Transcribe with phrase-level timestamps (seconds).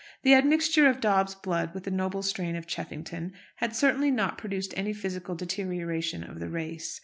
[0.23, 4.73] The admixture of Dobbs blood with the noble strain of Cheffington had certainly not produced
[4.75, 6.99] any physical deterioration of the race.